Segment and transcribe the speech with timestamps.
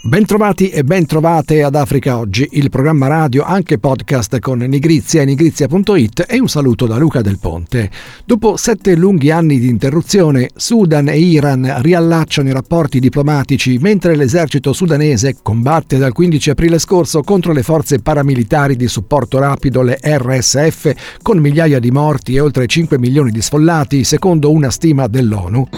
[0.00, 6.24] Bentrovati e bentrovate ad Africa Oggi, il programma radio anche podcast con Nigrizia e nigrizia.it
[6.28, 7.90] e un saluto da Luca Del Ponte.
[8.24, 14.72] Dopo sette lunghi anni di interruzione, Sudan e Iran riallacciano i rapporti diplomatici mentre l'esercito
[14.72, 21.18] sudanese combatte dal 15 aprile scorso contro le forze paramilitari di supporto rapido, le RSF,
[21.22, 25.68] con migliaia di morti e oltre 5 milioni di sfollati, secondo una stima dell'ONU.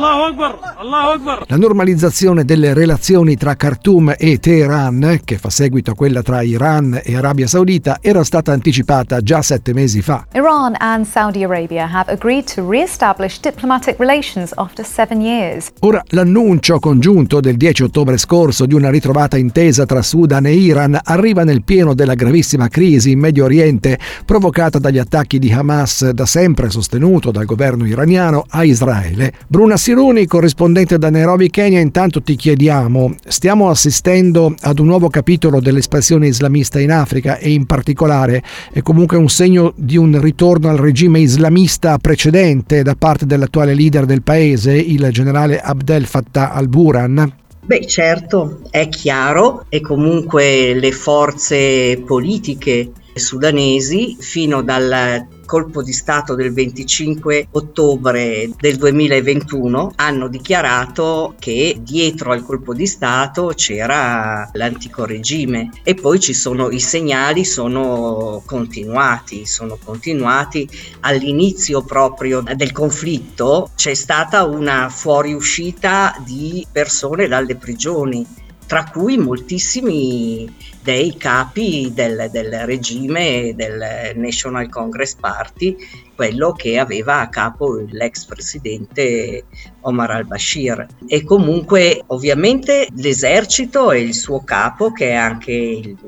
[0.00, 6.98] La normalizzazione delle relazioni tra Khartoum e Teheran, che fa seguito a quella tra Iran
[7.04, 10.26] e Arabia Saudita, era stata anticipata già sette mesi fa.
[10.32, 15.68] Iran and Saudi Arabia have agreed to re-establish diplomatic relations after seven years.
[15.80, 20.98] Ora l'annuncio congiunto del 10 ottobre scorso di una ritrovata intesa tra Sudan e Iran
[21.02, 26.24] arriva nel pieno della gravissima crisi in Medio Oriente provocata dagli attacchi di Hamas da
[26.24, 29.34] sempre sostenuto dal governo iraniano a Israele.
[29.46, 35.58] Bruna Siruni, corrispondente da Nairobi, Kenya, intanto ti chiediamo, stiamo assistendo ad un nuovo capitolo
[35.58, 38.40] dell'espansione islamista in Africa e in particolare
[38.72, 44.04] è comunque un segno di un ritorno al regime islamista precedente da parte dell'attuale leader
[44.04, 47.34] del paese, il generale Abdel Fattah al-Buran?
[47.64, 56.36] Beh, certo, è chiaro e comunque le forze politiche sudanesi fino dal colpo di Stato
[56.36, 65.04] del 25 ottobre del 2021 hanno dichiarato che dietro al colpo di Stato c'era l'antico
[65.04, 70.68] regime e poi ci sono i segnali sono continuati, sono continuati.
[71.00, 78.24] All'inizio proprio del conflitto c'è stata una fuoriuscita di persone dalle prigioni
[78.70, 80.48] tra cui moltissimi
[80.80, 85.76] dei capi del, del, regime del National Congress Party,
[86.14, 89.46] quello che aveva a capo l'ex presidente
[89.80, 90.86] Omar al-Bashir.
[91.08, 95.98] E comunque ovviamente l'esercito e il suo capo, che è anche il,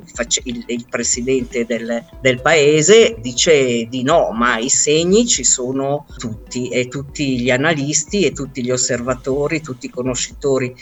[0.44, 6.69] il, il presidente del, del paese, dice di no, ma i segni ci sono tutti
[6.69, 10.72] e tutti gli analisti e tutti gli osservatori, tutti i conoscitori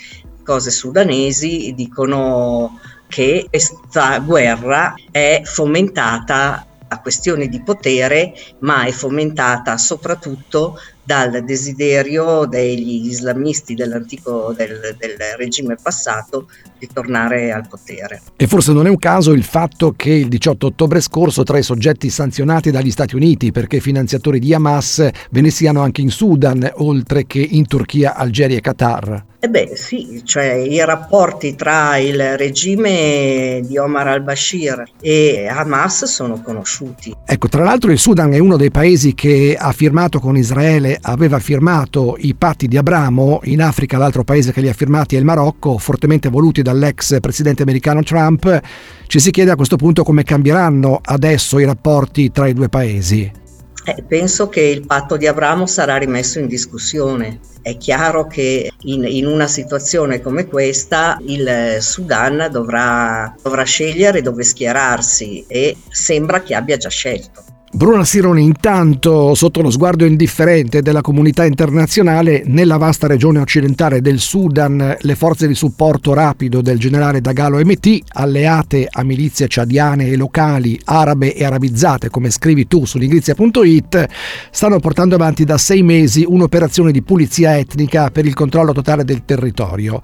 [0.51, 9.77] cose sudanesi dicono che questa guerra è fomentata a questioni di potere, ma è fomentata
[9.77, 18.21] soprattutto dal desiderio degli islamisti dell'antico del, del, regime passato di tornare al potere.
[18.35, 21.63] E forse non è un caso il fatto che il 18 ottobre scorso tra i
[21.63, 26.69] soggetti sanzionati dagli Stati Uniti perché finanziatori di Hamas ve ne siano anche in Sudan,
[26.75, 29.29] oltre che in Turchia, Algeria e Qatar.
[29.43, 36.39] Eh beh sì, cioè i rapporti tra il regime di Omar al-Bashir e Hamas sono
[36.43, 37.11] conosciuti.
[37.25, 41.39] Ecco, tra l'altro il Sudan è uno dei paesi che ha firmato con Israele, aveva
[41.39, 45.25] firmato i patti di Abramo, in Africa l'altro paese che li ha firmati è il
[45.25, 48.61] Marocco, fortemente voluti dall'ex presidente americano Trump.
[49.07, 53.40] Ci si chiede a questo punto come cambieranno adesso i rapporti tra i due paesi.
[53.83, 57.39] Eh, penso che il patto di Abramo sarà rimesso in discussione.
[57.61, 64.43] È chiaro che in, in una situazione come questa il Sudan dovrà, dovrà scegliere dove
[64.43, 67.50] schierarsi e sembra che abbia già scelto.
[67.73, 74.19] Bruna Sironi, intanto, sotto lo sguardo indifferente della comunità internazionale, nella vasta regione occidentale del
[74.19, 80.17] Sudan, le forze di supporto rapido del generale Dagalo MT, alleate a milizie ciadiane e
[80.17, 84.05] locali, arabe e arabizzate, come scrivi tu su nigrizia.it,
[84.51, 89.23] stanno portando avanti da sei mesi un'operazione di pulizia etnica per il controllo totale del
[89.23, 90.01] territorio.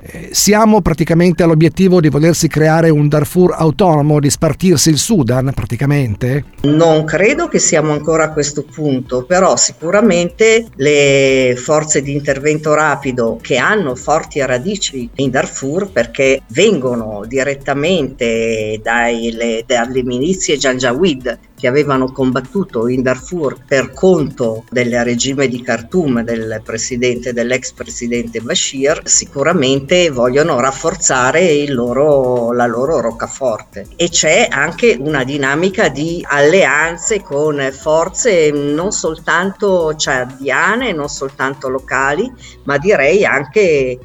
[0.00, 6.44] Eh, siamo praticamente all'obiettivo di volersi creare un Darfur autonomo, di spartirsi il Sudan praticamente?
[6.62, 13.38] Non credo che siamo ancora a questo punto, però sicuramente le forze di intervento rapido
[13.40, 21.66] che hanno forti radici in Darfur perché vengono direttamente dai, le, dalle milizie Janjaweed che
[21.66, 29.02] avevano combattuto in Darfur per conto del regime di Khartoum del presidente, dell'ex presidente Bashir,
[29.04, 33.88] sicuramente vogliono rafforzare loro, la loro roccaforte.
[33.96, 42.30] E c'è anche una dinamica di alleanze con forze non soltanto ciadiane, non soltanto locali,
[42.64, 43.98] ma direi anche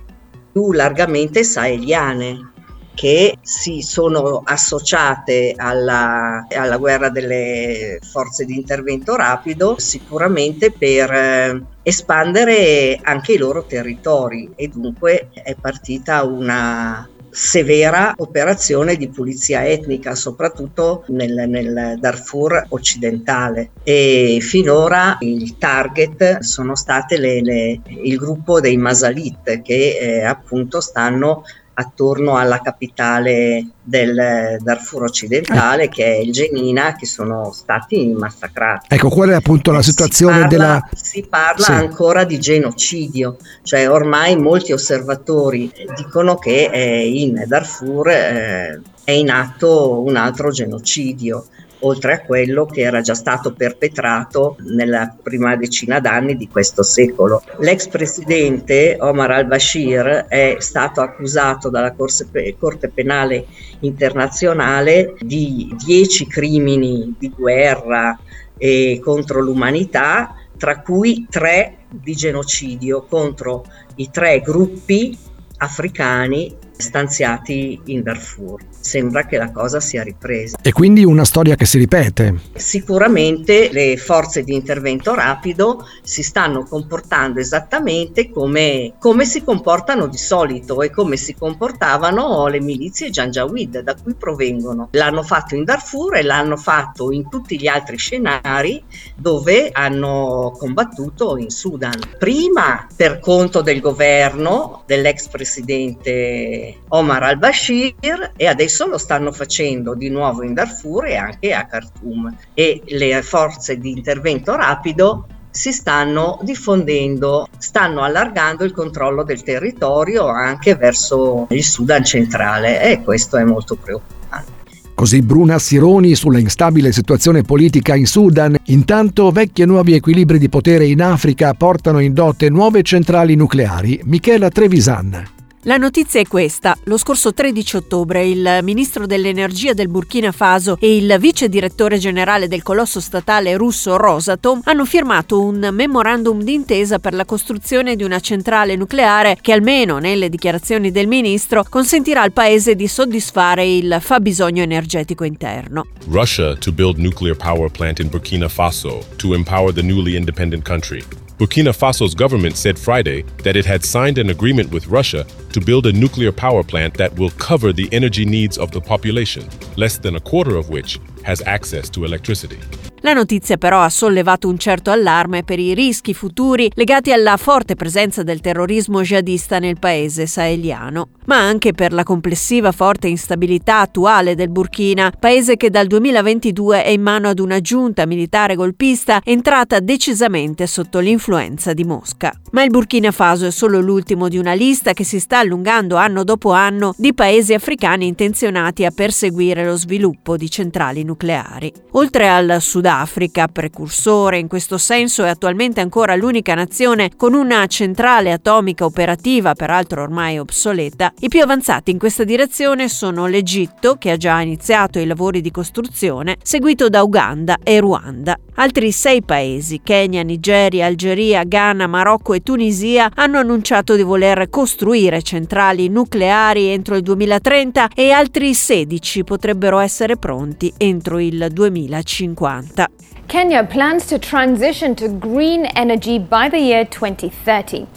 [0.51, 2.52] più largamente saheliane
[2.93, 11.63] che si sono associate alla, alla, guerra delle forze di intervento rapido sicuramente per eh,
[11.81, 20.13] espandere anche i loro territori e dunque è partita una severa operazione di pulizia etnica,
[20.13, 23.71] soprattutto nel, nel Darfur occidentale.
[23.83, 30.79] E finora il target sono state le, le, il gruppo dei Masalit che eh, appunto
[30.79, 31.43] stanno
[31.75, 38.87] attorno alla capitale del Darfur occidentale che è il Genina che sono stati massacrati.
[38.89, 40.89] Ecco, qual è appunto la situazione si parla, della...
[40.93, 41.71] Si parla sì.
[41.71, 50.01] ancora di genocidio, cioè ormai molti osservatori dicono che in Darfur eh, è in atto
[50.01, 51.47] un altro genocidio
[51.83, 57.43] oltre a quello che era già stato perpetrato nella prima decina d'anni di questo secolo.
[57.59, 63.45] L'ex presidente Omar al-Bashir è stato accusato dalla Corte Penale
[63.79, 68.17] Internazionale di dieci crimini di guerra
[68.57, 73.65] e contro l'umanità, tra cui tre di genocidio contro
[73.95, 75.17] i tre gruppi
[75.57, 78.61] africani stanziati in Darfur.
[78.79, 80.57] Sembra che la cosa sia ripresa.
[80.61, 82.35] E quindi una storia che si ripete.
[82.55, 90.17] Sicuramente le forze di intervento rapido si stanno comportando esattamente come, come si comportano di
[90.17, 94.89] solito e come si comportavano le milizie Janjaweed da cui provengono.
[94.91, 98.83] L'hanno fatto in Darfur e l'hanno fatto in tutti gli altri scenari
[99.15, 101.99] dove hanno combattuto in Sudan.
[102.17, 110.09] Prima per conto del governo dell'ex presidente Omar al-Bashir e adesso lo stanno facendo di
[110.09, 116.39] nuovo in Darfur e anche a Khartoum e le forze di intervento rapido si stanno
[116.41, 123.43] diffondendo, stanno allargando il controllo del territorio anche verso il Sudan centrale e questo è
[123.43, 124.61] molto preoccupante.
[124.95, 128.55] Così Bruna Sironi sulla instabile situazione politica in Sudan.
[128.65, 133.99] Intanto vecchi e nuovi equilibri di potere in Africa portano in dote nuove centrali nucleari.
[134.05, 135.42] Michela Trevisan.
[135.65, 136.77] La notizia è questa.
[136.85, 142.49] Lo scorso 13 ottobre il ministro dell'energia del Burkina Faso e il vice direttore generale
[142.49, 148.19] del colosso statale russo Rosatom hanno firmato un memorandum d'intesa per la costruzione di una
[148.19, 154.63] centrale nucleare che almeno nelle dichiarazioni del ministro consentirà al paese di soddisfare il fabbisogno
[154.63, 155.85] energetico interno.
[156.09, 161.22] Russia to build nuclear power plant in Burkina Faso to empower the newly independent country.
[161.39, 165.87] Burkina Faso's government said Friday that it had signed an agreement with Russia to build
[165.87, 170.15] a nuclear power plant that will cover the energy needs of the population, less than
[170.15, 172.59] a quarter of which has access to electricity.
[173.05, 177.75] La notizia però ha sollevato un certo allarme per i rischi futuri legati alla forte
[177.75, 184.35] presenza del terrorismo jihadista nel paese saheliano, ma anche per la complessiva forte instabilità attuale
[184.35, 189.81] del Burkina, paese che dal 2022 è in mano ad una giunta militare golpista entrata
[189.81, 192.31] decisamente sotto l'influenza di Mosca.
[192.51, 196.23] Ma il Burkina Faso è solo l'ultimo di una lista che si sta allungando anno
[196.23, 201.69] dopo anno di paesi africani intenzionati a perseguire lo sviluppo di centrali nucleari.
[201.91, 207.65] Oltre al Sudafrica, Sudafrica, precursore in questo senso, è attualmente ancora l'unica nazione con una
[207.65, 211.11] centrale atomica operativa, peraltro ormai obsoleta.
[211.21, 215.49] I più avanzati in questa direzione sono l'Egitto, che ha già iniziato i lavori di
[215.49, 218.37] costruzione, seguito da Uganda e Ruanda.
[218.55, 225.23] Altri sei paesi, Kenya, Nigeria, Algeria, Ghana, Marocco e Tunisia, hanno annunciato di voler costruire
[225.23, 232.89] centrali nucleari entro il 2030 e altri 16 potrebbero essere pronti entro il 2050.
[233.25, 237.87] Kenya plans to transition to green energy by the year 2030.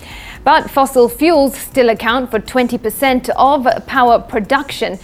[0.43, 4.99] But fossil fuels still account for 20% of power production.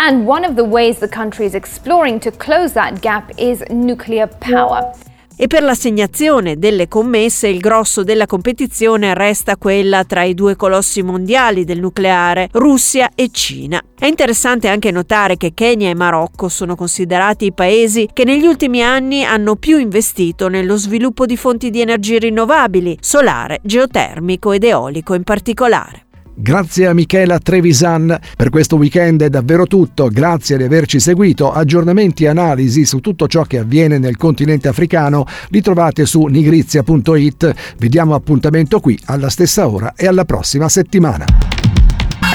[0.00, 4.28] And one of the ways the country is exploring to close that gap is nuclear
[4.28, 4.92] power.
[5.40, 11.00] e per l'assegnazione delle commesse il grosso della competizione resta quella tra i due colossi
[11.02, 13.80] mondiali del nucleare, Russia e Cina.
[13.96, 18.82] È interessante anche notare che Kenya e Marocco sono considerati i paesi che negli ultimi
[18.82, 25.14] anni hanno più investito nello sviluppo di fonti di energie rinnovabili, solare, geotermico ed eolico
[25.14, 26.07] in particolare.
[26.40, 28.16] Grazie a Michela Trevisan.
[28.36, 30.06] Per questo weekend è davvero tutto.
[30.08, 31.50] Grazie di averci seguito.
[31.50, 37.54] Aggiornamenti e analisi su tutto ciò che avviene nel continente africano li trovate su nigrizia.it.
[37.76, 41.24] Vi diamo appuntamento qui alla stessa ora e alla prossima settimana.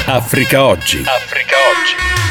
[0.05, 0.98] Africa Oggi.
[0.98, 2.23] Africa Oggi.